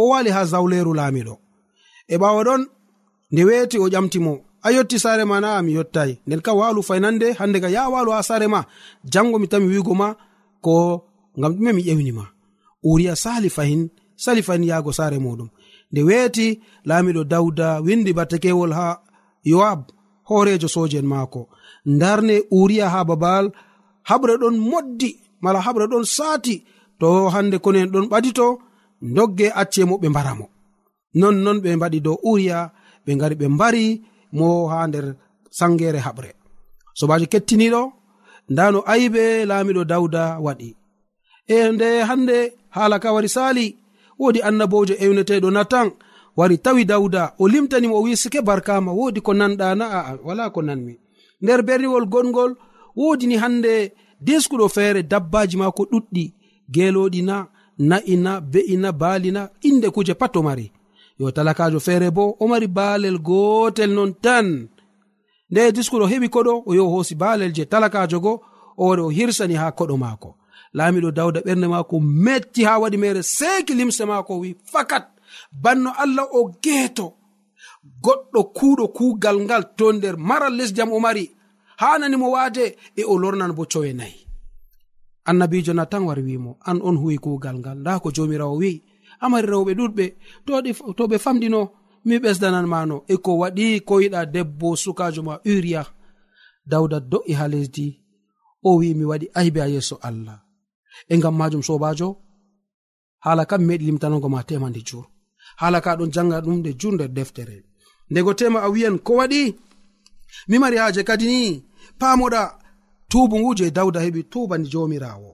o 0.00 0.08
wali 0.10 0.30
ha 0.36 0.42
zawleru 0.52 0.92
laamiɗo. 0.98 1.34
e 2.12 2.16
ɓawo 2.22 2.40
ɗon 2.48 2.62
nde 3.32 3.42
weeti 3.48 3.76
o 3.78 3.86
ƴamtimo 3.94 4.32
a 4.66 4.68
yotti 4.74 4.96
saare 5.04 5.24
ma 5.30 5.36
na 5.40 5.62
mi 5.62 5.72
yottai. 5.78 6.12
Nden 6.26 6.40
kam 6.44 6.56
walu 6.60 6.80
faynande 6.88 7.26
hande 7.38 7.58
ga 7.62 7.68
ya 7.76 7.82
walu 7.92 8.10
ha 8.14 8.20
saare 8.28 8.46
ma 8.54 8.60
jango 9.12 9.36
mi 9.38 9.46
tami 9.52 9.66
wigo 9.72 9.94
ma 10.00 10.08
ko 10.64 10.74
ngam 11.38 11.52
ɗume 11.56 11.70
mi 11.76 11.82
ƴewnima 11.88 12.24
uriya 12.90 13.14
sali 13.16 13.48
fahin 13.56 13.82
sali 14.16 14.42
fahin 14.46 14.64
yahgo 14.70 14.90
saare 14.98 15.18
muɗum 15.24 15.48
nde 15.92 16.00
weeti 16.08 16.46
laamiɗo 16.88 17.22
dawda 17.32 17.68
windi 17.86 18.10
battakewol 18.18 18.72
ha 18.78 18.86
yoab 19.50 19.80
hoorejo 20.28 20.68
soje 20.74 20.98
en 20.98 21.06
maako. 21.12 21.40
Darne 22.00 22.36
uriya 22.58 22.86
ha 22.94 23.00
babal 23.08 23.44
haɓre 24.08 24.34
ɗon 24.42 24.56
moddi 24.70 25.10
mala 25.44 25.58
haɓre 25.66 25.84
ɗon 25.92 26.04
saati. 26.16 26.56
To 27.00 27.08
hande 27.34 27.56
konen 27.64 27.88
ɗon 27.92 28.06
ɓadito 28.12 28.46
dogge 29.16 29.46
acce 29.60 29.82
mo 29.88 29.96
ɓe 30.02 30.08
mbaramo 30.12 30.46
nonnon 31.20 31.58
ɓe 31.62 31.76
mbaɗi 31.76 31.98
dow 32.06 32.16
uriya 32.30 32.58
ɓe 33.06 33.10
ngari 33.16 33.34
ɓe 33.40 33.46
mbari 33.54 33.84
mo 34.36 34.46
ha 34.70 34.86
nder 34.88 35.06
sangere 35.58 35.98
haɓre. 36.06 36.30
Sobajo 36.98 37.26
kettiniɗo 37.32 37.82
nda 38.50 38.64
no 38.72 38.78
ayibe 38.92 39.22
laamiɗo 39.48 39.82
dawda 39.90 40.22
waɗi. 40.44 40.70
E 41.54 41.72
nde 41.72 41.88
hande 42.08 42.36
haala 42.74 42.98
ka 43.02 43.12
wari 43.14 43.28
sali 43.28 43.66
wodi 44.18 44.40
annabojo 44.48 44.94
ewneteɗo 45.04 45.48
natan 45.50 45.88
wari 46.36 46.56
tawi 46.58 46.84
dawda 46.84 47.22
o 47.38 47.48
limtanimo 47.48 47.94
o 47.98 48.02
wi 48.02 48.16
sike 48.16 48.40
barkama 48.42 48.90
wodi 48.92 49.20
ko 49.20 49.32
nanɗana 49.34 49.84
aa 49.98 50.16
wala 50.24 50.50
ko 50.50 50.60
nanmi. 50.62 50.94
Nder 51.42 51.62
berniwol 51.62 52.06
gonngol 52.06 52.52
wodi 52.96 53.26
ni 53.26 53.36
hande 53.36 53.92
deskuɗo 54.20 54.68
feere 54.68 55.02
dabbaji 55.02 55.56
ma 55.56 55.70
ko 55.76 55.82
ɗuɗɗi 55.90 56.24
geloɗi 56.74 57.22
na 57.22 57.36
na'ina 57.78 58.40
be'ina 58.40 58.92
baalina 58.92 59.50
inde 59.62 59.90
kuje 59.90 60.14
pat 60.14 60.36
o 60.36 60.42
mari. 60.42 60.72
yo 61.18 61.30
talakajo 61.30 61.80
feere 61.80 62.10
bo 62.10 62.36
o 62.40 62.48
mari 62.48 62.66
baalel 62.66 63.18
gotel 63.18 63.90
non 63.94 64.14
tan. 64.14 64.68
Nde 65.50 65.72
diskuɗo 65.72 66.06
heɓi 66.12 66.28
koɗo 66.34 66.62
o 66.66 66.74
yo 66.74 66.84
hoosi 66.92 67.14
baalel 67.14 67.52
je 67.56 67.64
talakajo 67.64 68.20
go 68.20 68.32
o 68.76 68.88
wari 68.88 69.02
o 69.02 69.08
hirsani 69.16 69.54
ha 69.54 69.70
koɗo 69.78 69.96
maako. 69.96 70.30
Laamiɗo 70.74 71.10
dawda 71.10 71.40
ɓernde 71.46 71.66
maako 71.68 72.00
metti 72.00 72.64
ha 72.64 72.78
waɗi 72.82 72.96
mere 72.98 73.22
seeki 73.22 73.74
limse 73.74 74.04
maako 74.04 74.38
wi 74.42 74.56
fakat. 74.72 75.04
Banno 75.62 75.90
allah 76.02 76.26
o 76.32 76.50
geeto. 76.62 77.06
Goɗɗo 78.04 78.40
kuuɗo 78.56 78.84
kuugal 78.96 79.38
ngal 79.44 79.62
to 79.76 79.92
nder 79.92 80.16
maral 80.16 80.54
lesjam 80.58 80.92
o 80.92 80.98
mari. 81.00 81.30
Hananimo 81.80 82.30
waade 82.30 82.76
e 82.96 83.02
o 83.04 83.18
lornan 83.18 83.52
bo 83.52 83.64
cowe 83.72 83.92
nayi. 83.92 84.26
Annabijo 85.24 85.72
natan 85.74 86.02
wari 86.08 86.22
wimo 86.22 86.58
an 86.66 86.80
on 86.82 86.96
huwi 86.96 87.18
kuugal 87.18 87.56
ngal. 87.58 87.78
Nda 87.78 88.00
ko 88.00 88.10
jomirawo 88.10 88.56
wi'i 88.56 88.82
amari 89.24 89.46
rewɓe 89.52 89.72
ɗuɗɓe. 89.78 90.04
To 90.96 91.02
ɓe 91.10 91.16
famɗino 91.24 91.60
mi 92.06 92.14
ɓesdanan 92.22 92.66
mano 92.72 92.96
e 93.08 93.14
ko 93.24 93.30
waɗi 93.42 93.66
koyiɗa 93.88 94.20
debbo 94.34 94.68
sukajo 94.82 95.20
ma 95.28 95.34
uria 95.52 95.82
dawda 96.70 96.98
do'i 97.10 97.32
ha 97.38 97.44
lesdi. 97.52 97.86
O 98.68 98.70
wi 98.78 98.88
mi 98.98 99.04
waɗi 99.10 99.26
aybe 99.38 99.60
a 99.62 99.68
yeeso 99.74 99.96
allah. 100.08 100.38
E 101.08 101.14
ngam 101.18 101.34
majum 101.40 101.62
sobajo 101.68 102.08
hala 103.24 103.44
kam 103.50 103.60
mi 103.62 103.66
meɗi 103.68 103.84
limtanogo 103.88 104.28
ma 104.34 104.40
tema 104.48 104.68
nde 104.70 104.80
jur. 104.88 105.04
Hala 105.60 105.78
ka 105.84 105.90
ɗon 105.98 106.10
janga 106.14 106.38
ɗum 106.44 106.56
nde 106.60 106.70
jur 106.80 106.92
nder 106.94 107.08
deftere. 107.16 107.56
Ndego 108.10 108.32
tema 108.38 108.58
a 108.62 108.68
wiyan 108.72 108.96
ko 109.06 109.12
waɗi? 109.20 109.42
Mi 110.48 110.56
mari 110.62 110.76
haje 110.82 111.02
kadi 111.08 111.26
ni. 111.32 111.42
Pamoɗa 112.00 112.42
tubu 113.10 113.36
ngu 113.38 113.50
je 113.58 113.66
dawda 113.76 114.00
heɓi 114.04 114.22
tubani 114.32 114.66
jomirawo. 114.72 115.30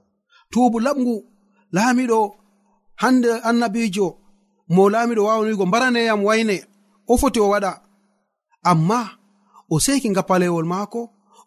Tubu 0.52 0.78
laɓngu 0.86 1.14
laamiɗo 1.74 2.18
hande 3.02 3.30
annabijo 3.48 4.06
mo 4.68 4.90
laamiɗo 4.92 5.22
wawanigo 5.24 5.66
mbaraneyam 5.66 6.24
wayne 6.24 6.56
o 7.08 7.16
foti 7.20 7.40
o 7.40 7.48
waɗa. 7.52 7.72
Amma 8.70 9.00
o 9.70 9.80
seki 9.84 10.10
ngapalewol 10.10 10.66
maako 10.72 11.00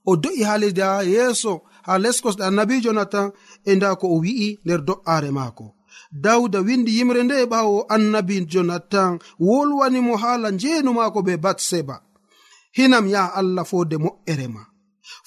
o 0.05 0.15
do'i 0.15 0.43
ha 0.47 0.57
lesdi 0.61 0.81
ha 0.81 1.03
yeeso 1.13 1.53
ha 1.85 1.93
les 2.03 2.17
kosɗe 2.23 2.43
annabijo 2.45 2.91
natan 2.93 3.27
e 3.65 3.75
nda 3.75 3.95
ko 3.99 4.05
o 4.07 4.17
wi'i 4.23 4.59
nder 4.65 4.81
do'are 4.87 5.31
maako. 5.37 5.65
Dawda 6.11 6.59
windi 6.67 6.91
yimre 6.97 7.23
nde 7.23 7.35
e 7.43 7.45
ɓawo 7.51 7.85
annabijo 7.95 8.63
natan 8.63 9.19
wolwanimo 9.39 10.13
haala 10.17 10.51
njeenu 10.51 10.93
maako 10.93 11.19
be 11.21 11.37
batseba. 11.37 11.95
Hinam 12.71 13.05
yaha 13.13 13.33
allah 13.39 13.65
fode 13.65 13.97
mo'ere 14.03 14.47
ma. 14.47 14.72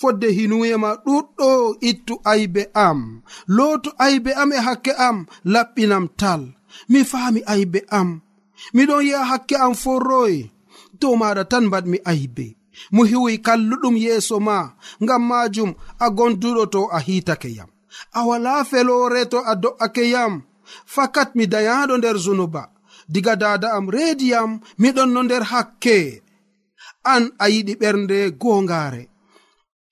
fodde 0.01 0.29
hinuyema 0.37 0.91
ɗuɗɗo 1.05 1.49
ittu 1.89 2.15
aybe 2.33 2.63
am. 2.87 3.01
Looto 3.57 3.91
aybe 4.05 4.31
am 4.43 4.51
e 4.53 4.59
hakke 4.67 4.93
am 5.07 5.27
laɓɓinam 5.53 6.05
tal. 6.21 6.43
Mi 6.91 7.01
faami 7.11 7.41
aybe 7.53 7.81
am. 7.99 8.09
Miɗon 8.75 9.03
yi'a 9.09 9.23
hakke 9.31 9.57
am 9.65 9.75
forroy. 9.83 10.35
Dow 11.01 11.15
maɗa 11.21 11.43
tan 11.51 11.65
mbaɗmi 11.69 11.99
aybe. 12.13 12.47
Mo 12.95 13.03
hiwi 13.11 13.33
kalluɗum 13.47 13.97
yeeso 14.05 14.37
ma 14.47 14.57
ngam 15.03 15.23
majum 15.31 15.71
a 16.05 16.07
gonduɗo 16.17 16.63
to 16.73 16.81
a 16.97 16.99
hiitake 17.07 17.51
yam. 17.57 17.71
A 18.13 18.21
wala 18.29 18.65
felore 18.71 19.23
to 19.33 19.39
a 19.39 19.55
do'ake 19.63 20.05
yam. 20.15 20.35
Fakat 20.95 21.31
mi 21.37 21.45
dayaɗo 21.53 21.95
nder 21.99 22.17
zunuba. 22.25 22.63
Diga 23.13 23.35
dada 23.43 23.69
am 23.77 23.87
reediyam 23.95 24.51
miɗon 24.81 25.11
no 25.15 25.21
nder 25.23 25.43
hakke. 25.53 25.99
An 27.15 27.25
a 27.39 27.47
yiɗi 27.55 27.75
ɓernde 27.81 28.19
goongare 28.41 29.03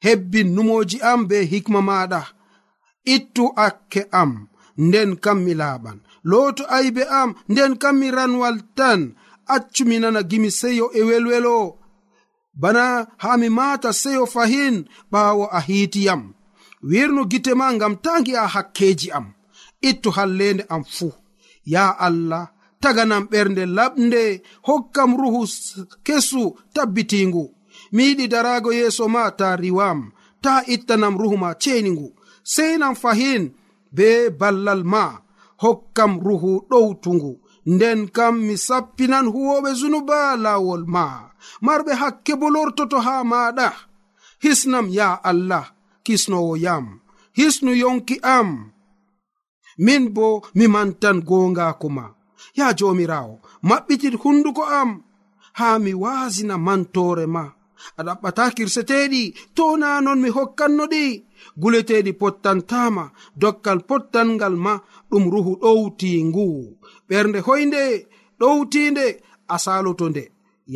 hebbin 0.04 0.48
numoji 0.54 0.98
am 1.10 1.20
be 1.28 1.36
hikma 1.52 1.80
maɗa 1.88 2.20
ittu 3.14 3.44
akke 3.66 4.00
am 4.20 4.32
nden 4.86 5.10
kam 5.24 5.38
mi 5.44 5.52
laaɓan. 5.60 5.98
Looto 6.30 6.62
aybe 6.76 7.02
am 7.20 7.30
nden 7.52 7.72
kam 7.82 7.94
mi 8.00 8.08
ranwal 8.16 8.56
tan. 8.78 9.00
Accu 9.54 9.82
mi 9.88 9.96
nana 10.02 10.20
gimi 10.30 10.50
seyo 10.60 10.86
e 10.98 11.02
welwelo. 11.08 11.56
Bana 12.60 12.84
haa 13.22 13.36
mi 13.40 13.48
maata 13.58 13.90
seyo 14.02 14.24
fahin 14.34 14.76
ɓaawo 15.12 15.44
a 15.56 15.60
hiitiyam 15.66 16.22
wirnu 16.90 17.22
gite 17.30 17.52
ma 17.60 17.66
ngam 17.76 17.94
tangi 18.04 18.32
a 18.36 18.46
hakkeji 18.54 19.08
am. 19.18 19.26
Ittu 19.88 20.08
hallende 20.16 20.64
am 20.74 20.82
fuu. 20.94 21.12
Ya 21.72 21.84
allah 22.06 22.44
taganam 22.82 23.24
ɓernde 23.32 23.62
laɓnde 23.76 24.22
hokkam 24.66 25.10
ruhu 25.20 25.42
kesu 26.06 26.42
tabbitingu 26.74 27.44
mi 27.94 28.02
yiɗi 28.08 28.24
darago 28.32 28.70
yeeso 28.78 29.04
ma 29.14 29.22
ta 29.38 29.48
riwam 29.62 30.00
ta 30.44 30.54
ittanam 30.74 31.14
ruhuma 31.20 31.50
ceningu 31.62 32.08
sei 32.52 32.74
nam 32.80 32.94
fahin 33.02 33.42
be 33.96 34.08
ballal 34.40 34.82
ma 34.92 35.04
hokkam 35.62 36.12
ruhu 36.26 36.52
ɗowtungu. 36.70 37.32
Nden 37.74 38.00
kam 38.16 38.34
mi 38.46 38.54
sappinan 38.66 39.26
huwoɓe 39.34 39.70
zunuba 39.80 40.18
lawol 40.44 40.82
ma. 40.94 41.04
Marɓe 41.64 41.92
hakke 42.00 42.32
bo 42.40 42.46
lortoto 42.54 42.98
haa 43.06 43.22
maɗa 43.30 43.68
hisnam 44.42 44.86
ya 44.98 45.08
allah 45.30 45.64
kisnowo 46.04 46.54
yam. 46.64 46.86
Hisnu 47.38 47.72
yonki 47.82 48.16
am. 48.36 48.48
Min 49.84 50.02
bo 50.16 50.26
mi 50.56 50.64
mantan 50.74 51.18
gongako 51.28 51.88
ma. 51.96 52.04
Ya 52.58 52.66
jomirawo 52.78 53.34
maɓɓitit 53.68 54.14
hunduko 54.22 54.62
am. 54.80 54.90
Ha 55.58 55.68
mi 55.84 55.92
wasina 56.02 56.54
mantore 56.66 57.26
ma. 57.34 57.44
a 57.98 58.00
ɗaɓɓata 58.06 58.44
kirseteɗi 58.56 59.22
to 59.56 59.64
na 59.80 59.88
non 60.04 60.18
mi 60.22 60.28
hokkannoɗi. 60.36 61.04
Guleteɗi 61.60 62.12
pottantama 62.20 63.04
dokkal 63.40 63.78
pottangal 63.88 64.54
ma 64.64 64.72
ɗum 65.10 65.24
ruhu 65.32 65.52
ɗowti 65.62 66.10
ngu. 66.28 66.44
Ɓernde 67.08 67.38
hoynde 67.46 67.82
ɗowtinde 68.40 69.06
a 69.54 69.56
saloto 69.64 70.04
nde 70.08 70.24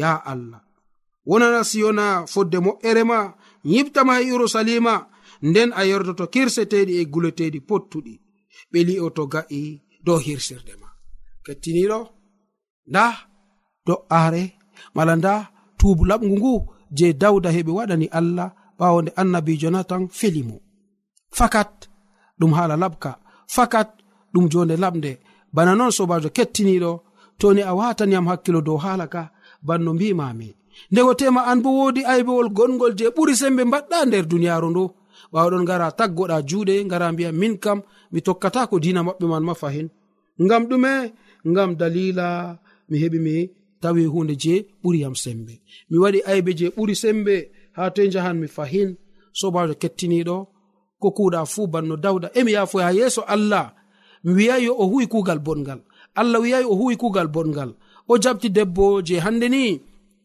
ya 0.01 0.11
allah. 0.33 0.62
Wonana 1.29 1.61
siyona 1.71 2.05
fodde 2.33 2.59
moƴƴere 2.64 3.03
ma 3.11 3.18
yiɓtama 3.73 4.12
e 4.21 4.27
yerusalima 4.29 4.94
nden 5.49 5.71
a 5.79 5.83
yerdoto 5.90 6.25
kirseteɗi 6.35 6.92
e 7.01 7.05
guleteɗi 7.12 7.61
pottuɗi. 7.68 8.14
Ɓe 8.73 8.79
li'o 8.88 9.09
to 9.16 9.23
ga'i 9.33 9.62
dow 10.05 10.18
hirsirde 10.27 10.75
ma. 10.81 10.88
Kettiniɗo 11.44 11.99
nda 12.90 13.05
do'are 13.87 14.42
mala 14.94 15.14
nda 15.16 15.35
tubu 15.79 16.03
laɓgu 16.11 16.29
ngu 16.38 16.53
je 16.96 17.07
dawda 17.12 17.51
heɓe 17.57 17.72
waɗani 17.79 18.07
allah 18.18 18.48
ɓawo 18.79 18.98
nde 19.03 19.11
annabijo 19.20 19.68
natan 19.70 20.03
feli 20.18 20.42
mo 20.48 20.57
fakat 21.38 21.72
ɗum 22.38 22.53
hala 22.59 22.74
laɓka 22.83 23.11
fakat 23.55 23.88
ɗum 24.33 24.44
jonde 24.53 24.77
laɓde 24.85 25.11
bana 25.55 25.72
non 25.79 25.90
sobajo 25.96 26.29
kettiniɗo 26.37 26.92
to 27.38 27.46
ni 27.55 27.62
a 27.62 27.72
wataniyam 27.79 28.27
hakkilo 28.31 28.61
dow 28.66 28.79
hala 28.85 29.07
ka 29.14 29.22
banno 29.66 29.94
mbimami. 29.94 30.48
Ndego 30.90 31.14
tema 31.14 31.40
an 31.51 31.59
bo 31.62 31.70
wodi 31.79 32.03
aybewol 32.12 32.48
gongol 32.57 32.92
je 32.98 33.07
ɓuri 33.16 33.35
sembe 33.40 33.62
mbaɗɗa 33.64 33.98
nder 34.07 34.24
duniyaru 34.31 34.68
ndu. 34.70 34.85
Ɓawɗon 35.33 35.64
gara 35.68 35.88
taggoɗa 35.98 36.37
juuɗe 36.48 36.74
gara 36.90 37.12
mbiya 37.12 37.31
min 37.40 37.55
kam 37.64 37.79
mi 38.12 38.20
tokkata 38.27 38.66
ko 38.70 38.77
dina 38.85 39.01
maɓɓe 39.07 39.27
man 39.33 39.44
ma 39.48 39.55
fahin. 39.61 39.88
Ngam 40.44 40.62
ɗume 40.70 40.92
ngam 41.51 41.70
dalila 41.81 42.27
mi 42.88 42.96
heɓi 43.03 43.18
mi 43.27 43.35
tawi 43.81 44.05
hunde 44.05 44.35
je 44.43 44.55
ɓuri 44.83 44.99
yam 45.03 45.14
sembe. 45.14 45.55
Mi 45.91 45.97
waɗi 46.03 46.21
aybe 46.31 46.51
je 46.59 46.67
ɓuri 46.77 46.95
sembe 47.03 47.35
ha 47.77 47.91
toye 47.95 48.11
jahan 48.11 48.37
mi 48.41 48.49
fahin 48.49 48.97
sobajo 49.33 49.75
kettiniɗo 49.83 50.37
ko 51.01 51.09
kuuɗa 51.17 51.41
fuu 51.53 51.67
banno 51.73 51.97
dawda. 51.97 52.29
Emi 52.38 52.53
yafoy 52.53 52.83
ha 52.83 52.93
yeeso 52.93 53.23
allah 53.35 53.75
mi 54.25 54.33
wi'ai 54.38 54.69
o 54.69 54.85
huwi 54.91 55.07
kuugal 55.07 55.38
bongal 55.38 55.81
allah 56.21 56.41
wiyayi 56.43 56.64
o 56.67 56.75
huwi 56.75 56.97
kuugal 56.97 57.29
bongal 57.29 57.71
o 58.09 58.19
jabti 58.19 58.51
debbo 58.51 59.03
je 59.03 59.21
hande 59.25 59.49
ni 59.49 59.81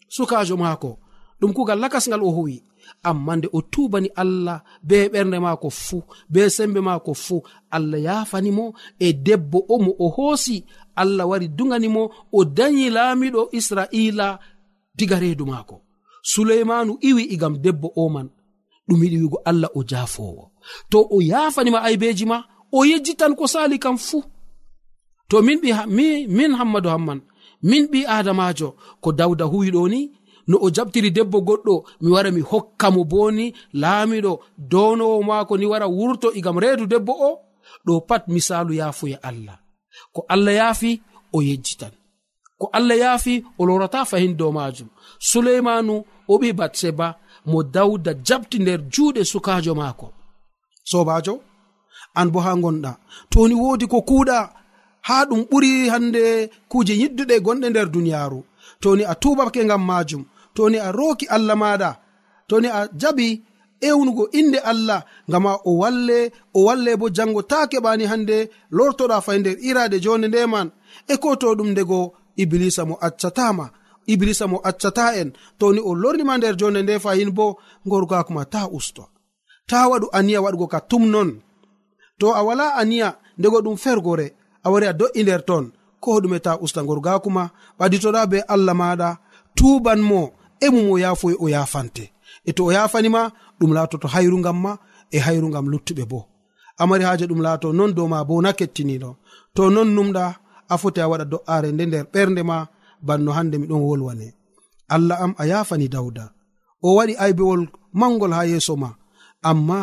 sukajo 0.09 0.57
maako 0.57 0.97
ɗum 1.39 1.53
kuugal 1.53 1.79
lakas 1.79 2.07
ngal 2.07 2.23
o 2.23 2.31
huwi. 2.31 2.63
amma 3.03 3.35
nde 3.35 3.47
o 3.53 3.61
tubani 3.61 4.09
allah 4.15 4.63
be 4.87 5.07
ɓernde 5.13 5.37
maako 5.45 5.69
fuu 5.69 6.03
be 6.29 6.49
sembe 6.49 6.79
maako 6.87 7.13
fuu 7.13 7.41
allah 7.75 7.99
yafanimo 8.07 8.73
e 8.99 9.13
debbo 9.25 9.59
o 9.69 9.75
mo 9.83 9.91
o 9.99 10.07
hoosi 10.15 10.65
allah 10.95 11.25
wari 11.29 11.47
duganimo 11.47 12.03
o 12.31 12.45
dayi 12.57 12.89
laamiɗo 12.89 13.41
israila 13.51 14.39
diga 14.97 15.19
reedu 15.19 15.45
maako. 15.45 15.81
Suleymanu 16.21 16.97
iwi 17.01 17.23
igam 17.23 17.57
debbo 17.57 17.87
o 17.95 18.09
man 18.09 18.29
ɗum 18.87 19.03
yiɗi 19.03 19.17
wigo 19.21 19.39
allah 19.49 19.69
o 19.75 19.83
jafowo 19.89 20.43
to 20.89 20.99
o 21.11 21.21
yafanima 21.21 21.79
aybeji 21.87 22.25
ma 22.25 22.37
o 22.71 22.85
yejjitan 22.89 23.35
ko 23.35 23.47
sali 23.47 23.77
kam 23.79 23.97
fuu. 23.97 24.23
To 25.29 25.41
min 25.41 25.59
ɓi 25.61 25.69
min 26.37 26.51
hammadou 26.59 26.89
hamman 26.93 27.19
min 27.69 27.83
ɓi 27.91 27.99
adamajo 28.15 28.67
ko 29.01 29.09
dawda 29.19 29.45
huwiɗo 29.51 29.81
ni 29.93 30.01
no 30.47 30.57
o 30.61 30.67
jaɓtiri 30.75 31.09
debbo 31.17 31.37
goɗɗo 31.47 31.73
mi 32.01 32.09
wara 32.13 32.29
mi 32.31 32.41
hokka 32.41 32.87
mo 32.95 33.03
boni 33.11 33.45
laamiɗo 33.81 34.31
donowo 34.71 35.17
maako 35.29 35.53
ni 35.57 35.65
wara 35.71 35.87
wurto 35.97 36.27
igam 36.39 36.57
reedu 36.63 36.85
debbo 36.85 37.13
o 37.29 37.31
ɗo 37.85 37.93
pat 38.07 38.23
misalu 38.27 38.73
yaafuya 38.79 39.17
e 39.17 39.19
allah. 39.29 39.57
Ko 40.13 40.25
allah 40.33 40.53
yaafi 40.59 41.01
o 41.33 41.41
yejjitan. 41.41 41.91
Ko 42.59 42.69
allah 42.77 42.97
yaafi 42.97 43.43
o 43.59 43.65
lorata 43.65 44.05
fahin 44.05 44.33
dow 44.37 44.51
majum 44.51 44.87
suleimanu 45.19 45.95
o 46.27 46.33
ɓi 46.41 46.49
batseba 46.59 47.07
mo 47.45 47.63
dawda 47.63 48.11
jaɓti 48.27 48.57
nder 48.59 48.79
juuɗe 48.93 49.21
sukajo 49.31 49.73
maako. 49.75 50.07
Sobajo 50.91 51.33
an 52.15 52.27
bo 52.33 52.39
ha 52.45 52.51
gonɗa 52.63 52.91
toni 53.31 53.53
wodi 53.63 53.85
ko 53.87 53.97
kuuɗa 54.09 54.37
ha 55.07 55.15
ɗum 55.29 55.41
ɓuri 55.49 55.71
hande 55.91 56.21
kuuje 56.69 56.93
yidduɗe 57.01 57.35
gonɗe 57.45 57.67
nder 57.69 57.87
duniyaaru. 57.93 58.39
Toni 58.81 59.03
a 59.03 59.13
tubake 59.21 59.61
ngam 59.65 59.83
majum 59.89 60.23
toni 60.55 60.77
a 60.77 60.89
roki 60.91 61.25
allah 61.35 61.55
maɗa 61.63 61.89
toni 62.49 62.67
a 62.67 62.81
jaɓi 63.01 63.27
ewnugo 63.87 64.23
inde 64.39 64.59
allah 64.71 64.99
ngama 65.29 65.51
o 65.65 65.71
walle 65.81 66.31
o 66.53 66.59
walle 66.67 66.91
bo 66.99 67.09
jango 67.09 67.41
ta 67.51 67.59
keɓani 67.71 68.05
hande 68.11 68.37
lortoɗa 68.71 69.17
fay 69.25 69.39
nder 69.39 69.57
irade 69.69 69.97
jonde 70.03 70.27
ndeman 70.27 70.67
e 71.07 71.15
ko 71.17 71.29
to 71.41 71.47
ɗum 71.57 71.69
ndego 71.71 71.99
iblisa 72.41 72.85
mo 72.89 72.95
accatama 73.07 73.65
iblisa 74.07 74.47
mo 74.47 74.57
accata 74.63 75.15
en 75.15 75.33
toni 75.59 75.79
o 75.79 75.95
lornima 75.95 76.37
nder 76.37 76.55
jonde 76.59 76.81
nde 76.83 76.99
fayin 76.99 77.31
bo 77.31 77.57
gorgakoma 77.85 78.45
ta 78.45 78.67
usto. 78.77 79.03
Ta 79.69 79.87
waɗu 79.91 80.07
aniya 80.17 80.41
waɗugo 80.45 80.67
ka 80.73 80.79
tum 80.89 81.03
non. 81.13 81.29
To 82.19 82.27
a 82.33 82.41
wala 82.47 82.75
aniya 82.81 83.09
ndego 83.37 83.57
ɗum 83.61 83.77
fergore 83.77 84.27
a 84.63 84.71
wari 84.71 84.87
a 84.87 84.93
do'i 84.93 85.23
nder 85.23 85.41
ton 85.45 85.65
ko 86.03 86.19
ɗume 86.21 86.39
ta 86.39 86.57
usta 86.63 86.81
gorgakuma 86.83 87.43
ɓaditoɗa 87.79 88.21
be 88.31 88.39
allah 88.53 88.75
maɗa 88.81 89.09
tuban 89.57 90.01
mo 90.09 90.21
e 90.65 90.69
mum 90.73 90.87
o 90.93 90.97
yaafoye 91.03 91.35
o 91.39 91.45
yaafante. 91.55 92.05
E 92.45 92.51
to 92.55 92.61
o 92.65 92.71
yafanima 92.77 93.21
ɗum 93.59 93.71
latoto 93.75 94.07
hayrugam 94.13 94.57
ma 94.63 94.71
e 95.11 95.17
hayrugam 95.25 95.65
luttuɓe 95.71 96.03
bo. 96.11 96.19
Amari 96.81 97.03
haaje 97.07 97.25
ɗum 97.29 97.41
laato 97.45 97.67
non 97.77 97.91
dow 97.97 98.07
ma 98.13 98.19
bo 98.27 98.41
na 98.43 98.51
kettiniɗo 98.59 99.09
to 99.55 99.63
non 99.75 99.89
numɗa 99.95 100.25
a 100.69 100.75
foti 100.81 100.99
a 101.01 101.07
waɗa 101.11 101.25
do'are 101.31 101.69
nde 101.71 101.83
nder 101.87 102.05
ɓernde 102.13 102.41
ma 102.49 102.57
banno 103.07 103.31
hande 103.37 103.55
miɗon 103.61 103.81
wolwane. 103.87 104.27
Allah 104.95 105.17
am 105.23 105.33
a 105.37 105.43
yafani 105.51 105.87
dawda 105.93 106.25
o 106.85 106.95
waɗi 106.97 107.13
aybewol 107.23 107.61
mangol 107.99 108.33
ha 108.37 108.41
yeeso 108.51 108.73
ma. 108.83 108.89
Amma 109.49 109.79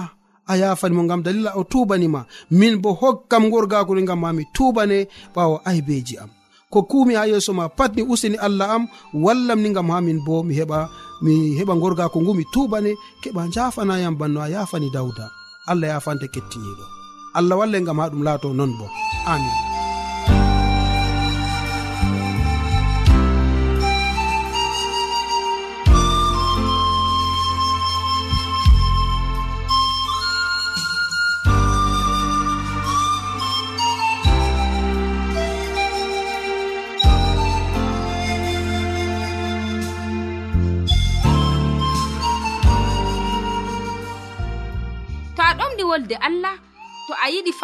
a 0.47 0.57
yafanimo 0.61 1.03
ngam 1.05 1.23
dalila 1.27 1.51
o 1.57 1.63
tubanima 1.73 2.21
min 2.59 2.75
bo 2.83 2.91
hokkam 3.01 3.45
gorgakure 3.53 4.03
ngam 4.03 4.21
ma 4.23 4.31
mi 4.37 4.45
tubane 4.55 4.99
ɓawo 5.35 5.57
aybeji 5.69 6.17
am. 6.23 6.31
ko 6.73 6.83
kumi 6.91 7.15
ha 7.19 7.27
yeeso 7.27 7.53
ma 7.59 7.69
pat 7.69 7.91
ni 7.97 8.03
usini 8.13 8.37
allah 8.47 8.69
am 8.77 8.85
wallam 9.25 9.59
ni 9.63 9.69
gam 9.77 9.91
ha 9.91 9.99
min 10.01 10.19
bo 10.27 10.43
mi 10.47 10.55
heɓa 10.59 10.79
mi 11.25 11.33
heɓa 11.59 11.75
gorgako 11.83 12.19
ngu 12.23 12.33
mi 12.39 12.45
tubane 12.55 12.93
keɓa 13.23 13.43
jafanayam 13.55 14.15
banno 14.21 14.39
a 14.41 14.49
yafani 14.55 14.89
dawda 14.95 15.27
allah 15.71 15.89
yafante 15.93 16.27
kettiniɗo 16.35 16.85
allah 17.39 17.59
walle 17.61 17.79
gam 17.87 17.99
ha 18.01 18.11
ɗum 18.13 18.23
laato 18.27 18.49
non 18.59 18.73
bo. 18.79 18.87
Amin. 19.27 19.80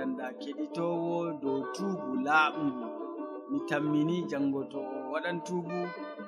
danɗa 0.00 0.26
keɗitowo 0.42 1.16
dow 1.42 1.60
tubu 1.74 2.10
laaɓngu 2.26 2.86
mi 3.50 3.58
tammini 3.68 4.16
jango 4.30 4.60
to 4.72 4.78
o 4.80 4.98
waɗan 5.12 5.38
tubu 5.46 5.78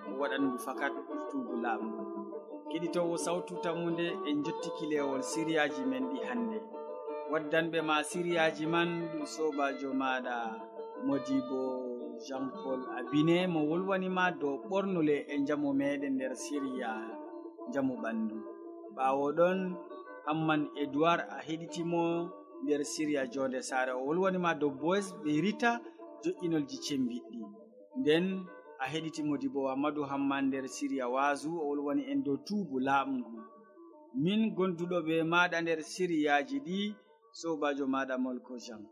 o 0.08 0.10
waɗangu 0.20 0.56
fakat 0.66 0.92
tubu 1.30 1.52
laaɓngu 1.64 2.02
keɗitowo 2.70 3.14
sawtu 3.24 3.52
tammude 3.64 4.06
en 4.28 4.36
jottiki 4.44 4.84
lewol 4.92 5.22
siriyaji 5.30 5.82
men 5.90 6.04
ɗi 6.10 6.18
hannde. 6.28 6.58
Waddanɓe 7.32 7.78
ma 7.88 7.96
siriyaji 8.10 8.64
man 8.74 8.88
ɗum 9.10 9.24
sobajo 9.34 9.88
maɗa 10.00 10.34
modibo 11.06 11.60
jean 12.24 12.44
paul 12.60 12.80
abine 12.98 13.36
mo 13.52 13.60
wolwanima 13.70 14.24
dow 14.40 14.54
ɓornule 14.68 15.16
e 15.32 15.34
jamu 15.46 15.68
meɗen 15.80 16.12
nder 16.16 16.32
siriya 16.44 16.90
jamu 17.72 17.94
ɓandu 18.02 18.36
ɓawo 18.96 19.26
ɗon 19.38 19.58
hamman 20.26 20.62
edoird 20.82 21.20
a 21.30 21.38
heɗitimo 21.46 22.02
nder 22.62 22.84
siriya 22.84 23.26
jonde 23.32 23.60
sare 23.62 23.92
o. 23.92 24.04
Wolwanima 24.06 24.50
dow 24.60 24.70
boys 24.70 25.06
ɓe 25.22 25.40
rita 25.44 25.70
joƴƴinolji 26.22 26.76
cembiɗɗi. 26.86 27.40
Nden 28.00 28.26
a 28.82 28.84
heɗiti 28.92 29.22
modi 29.28 29.48
bo 29.54 29.60
ammadou 29.72 30.04
hamman 30.10 30.44
nder 30.48 30.64
siriya 30.68 31.06
wasu 31.14 31.50
o 31.60 31.64
wolwani 31.68 32.02
en 32.12 32.22
dow 32.24 32.36
tuubu 32.46 32.76
laaɓngu 32.86 33.38
min 34.22 34.40
gonduɗo 34.56 34.98
ɓe 35.06 35.14
maɗa 35.32 35.58
nder 35.62 35.80
siriyaji 35.92 36.56
ɗi 36.66 36.78
sobajo 37.40 37.84
maɗa 37.94 38.14
molko 38.24 38.54
jam 38.64 38.82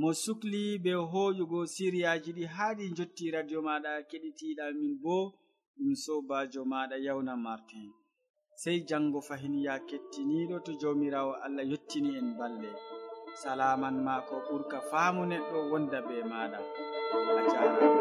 mo 0.00 0.08
sukli 0.22 0.62
be 0.82 0.92
hoƴugo 1.12 1.58
siriyaji 1.74 2.30
ɗi 2.36 2.44
haaɗi 2.54 2.84
jotti 2.96 3.24
radio 3.34 3.58
maɗa 3.68 3.90
keɗitiɗa 4.10 4.64
min 4.78 4.92
bo 5.02 5.16
ɗum 5.76 5.94
sobajo 6.04 6.60
maɗa 6.72 6.96
yawna 7.06 7.36
martin. 7.36 7.90
Sey 8.62 8.78
jango 8.88 9.20
fahin 9.28 9.54
ya 9.66 9.74
kettiniɗo 9.88 10.56
to 10.64 10.72
jawmirawo 10.80 11.32
allah 11.44 11.64
yettini 11.70 12.10
en 12.18 12.28
balle. 12.38 12.70
salaman 13.42 13.96
maako 14.06 14.34
ɓurka 14.46 14.78
faamu 14.90 15.22
neɗɗo 15.30 15.58
wonda 15.70 15.98
be 16.06 16.16
maɗa 16.30 16.58
a 17.38 17.42
jarama 17.50 17.98